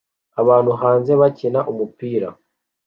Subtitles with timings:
[0.41, 2.27] Abantu hanze bakina umupira